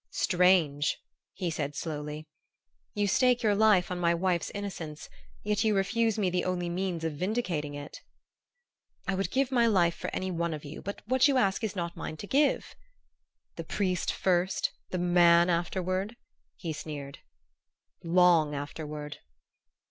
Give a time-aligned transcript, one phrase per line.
[0.15, 0.97] "Strange,"
[1.31, 2.27] he said slowly.
[2.95, 5.07] "You stake your life on my wife's innocence,
[5.43, 8.01] yet you refuse me the only means of vindicating it!"
[9.07, 11.75] "I would give my life for any one of you but what you ask is
[11.75, 12.75] not mine to give."
[13.57, 16.15] "The priest first the man afterward?"
[16.55, 17.19] he sneered.
[18.03, 19.19] "Long afterward!"